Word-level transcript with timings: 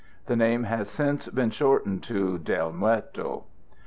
The 0.25 0.35
name 0.35 0.63
has 0.63 0.89
since 0.89 1.27
been 1.27 1.51
shortened 1.51 2.01
to 2.05 2.39
del 2.39 2.71
Muerto. 2.73 3.43